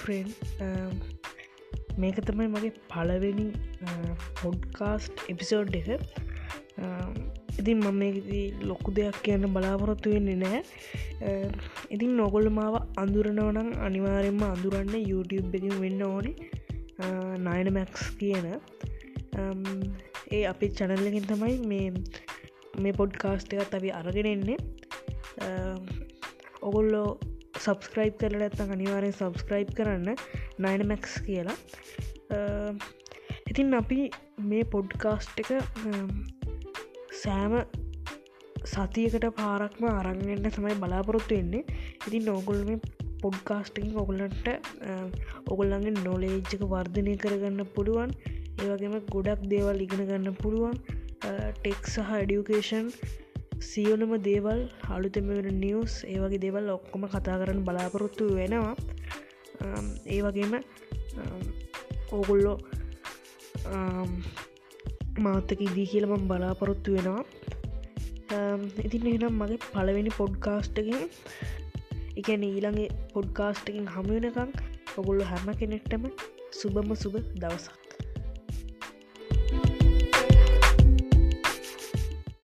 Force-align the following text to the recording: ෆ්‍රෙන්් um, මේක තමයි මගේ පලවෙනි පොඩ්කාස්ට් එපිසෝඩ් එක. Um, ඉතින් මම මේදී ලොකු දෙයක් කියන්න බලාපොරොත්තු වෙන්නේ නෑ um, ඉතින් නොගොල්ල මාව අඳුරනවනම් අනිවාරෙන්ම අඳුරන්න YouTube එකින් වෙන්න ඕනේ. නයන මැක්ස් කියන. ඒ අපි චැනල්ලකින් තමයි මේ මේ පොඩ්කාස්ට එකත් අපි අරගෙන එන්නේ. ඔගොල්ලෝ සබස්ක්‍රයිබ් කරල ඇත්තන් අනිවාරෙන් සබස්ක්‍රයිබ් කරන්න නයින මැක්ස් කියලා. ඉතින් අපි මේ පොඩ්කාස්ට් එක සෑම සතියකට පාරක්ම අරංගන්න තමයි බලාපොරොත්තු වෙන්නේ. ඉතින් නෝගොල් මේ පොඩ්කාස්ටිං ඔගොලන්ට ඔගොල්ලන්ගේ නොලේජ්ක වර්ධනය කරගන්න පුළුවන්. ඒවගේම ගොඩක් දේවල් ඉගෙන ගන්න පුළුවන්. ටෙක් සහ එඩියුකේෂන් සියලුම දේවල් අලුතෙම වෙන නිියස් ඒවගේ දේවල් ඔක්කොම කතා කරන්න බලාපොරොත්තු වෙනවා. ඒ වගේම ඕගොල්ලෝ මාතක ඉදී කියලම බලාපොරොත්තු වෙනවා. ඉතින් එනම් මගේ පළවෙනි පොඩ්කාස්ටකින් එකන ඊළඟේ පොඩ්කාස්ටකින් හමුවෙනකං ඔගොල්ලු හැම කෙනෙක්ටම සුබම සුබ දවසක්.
ෆ්‍රෙන්් 0.00 0.28
um, 0.60 0.92
මේක 1.98 2.18
තමයි 2.28 2.48
මගේ 2.54 2.72
පලවෙනි 2.92 3.46
පොඩ්කාස්ට් 4.40 5.24
එපිසෝඩ් 5.32 5.74
එක. 5.80 5.88
Um, 6.80 7.12
ඉතින් 7.60 7.78
මම 7.78 7.98
මේදී 8.02 8.44
ලොකු 8.62 8.94
දෙයක් 8.98 9.16
කියන්න 9.24 9.44
බලාපොරොත්තු 9.56 10.14
වෙන්නේ 10.14 10.38
නෑ 10.42 10.60
um, 11.26 11.52
ඉතින් 11.90 12.12
නොගොල්ල 12.20 12.48
මාව 12.58 12.76
අඳුරනවනම් 13.02 13.68
අනිවාරෙන්ම 13.86 14.42
අඳුරන්න 14.48 14.94
YouTube 15.10 15.58
එකින් 15.58 15.76
වෙන්න 15.84 16.02
ඕනේ. 16.02 16.34
නයන 17.38 17.72
මැක්ස් 17.72 18.04
කියන. 18.18 18.46
ඒ 20.30 20.42
අපි 20.46 20.68
චැනල්ලකින් 20.78 21.26
තමයි 21.30 21.56
මේ 21.66 21.88
මේ 22.82 22.92
පොඩ්කාස්ට 22.92 23.52
එකත් 23.56 23.74
අපි 23.74 23.92
අරගෙන 24.00 24.30
එන්නේ. 24.34 24.58
ඔගොල්ලෝ 26.62 27.08
සබස්ක්‍රයිබ් 27.64 28.14
කරල 28.20 28.46
ඇත්තන් 28.46 28.72
අනිවාරෙන් 28.76 29.14
සබස්ක්‍රයිබ් 29.18 29.70
කරන්න 29.78 30.08
නයින 30.64 30.86
මැක්ස් 30.92 31.14
කියලා. 31.26 31.58
ඉතින් 33.50 33.74
අපි 33.80 34.00
මේ 34.50 34.64
පොඩ්කාස්ට් 34.74 35.40
එක 35.42 35.50
සෑම 37.22 37.54
සතියකට 38.72 39.26
පාරක්ම 39.40 39.84
අරංගන්න 39.90 40.50
තමයි 40.56 40.74
බලාපොරොත්තු 40.82 41.38
වෙන්නේ. 41.38 41.78
ඉතින් 42.06 42.26
නෝගොල් 42.30 42.60
මේ 42.68 42.78
පොඩ්කාස්ටිං 43.22 43.88
ඔගොලන්ට 44.02 44.46
ඔගොල්ලන්ගේ 45.52 45.96
නොලේජ්ක 46.04 46.62
වර්ධනය 46.74 47.14
කරගන්න 47.22 47.72
පුළුවන්. 47.74 48.12
ඒවගේම 48.62 48.94
ගොඩක් 49.14 49.42
දේවල් 49.52 49.80
ඉගෙන 49.86 50.06
ගන්න 50.10 50.36
පුළුවන්. 50.42 50.76
ටෙක් 51.56 51.82
සහ 51.92 52.10
එඩියුකේෂන් 52.22 52.86
සියලුම 53.60 54.12
දේවල් 54.22 54.60
අලුතෙම 54.88 55.26
වෙන 55.28 55.48
නිියස් 55.60 55.94
ඒවගේ 56.06 56.42
දේවල් 56.44 56.66
ඔක්කොම 56.76 57.02
කතා 57.06 57.36
කරන්න 57.40 57.64
බලාපොරොත්තු 57.64 58.24
වෙනවා. 58.38 58.74
ඒ 60.06 60.20
වගේම 60.22 60.54
ඕගොල්ලෝ 62.12 62.56
මාතක 65.18 65.60
ඉදී 65.60 65.86
කියලම 65.86 66.26
බලාපොරොත්තු 66.30 66.96
වෙනවා. 66.96 67.24
ඉතින් 68.86 69.06
එනම් 69.12 69.38
මගේ 69.40 69.60
පළවෙනි 69.66 70.12
පොඩ්කාස්ටකින් 70.12 71.00
එකන 72.16 72.42
ඊළඟේ 72.44 72.88
පොඩ්කාස්ටකින් 73.14 73.92
හමුවෙනකං 73.94 74.50
ඔගොල්ලු 74.98 75.24
හැම 75.24 75.48
කෙනෙක්ටම 75.60 76.04
සුබම 76.52 76.90
සුබ 76.94 77.14
දවසක්. 77.36 77.89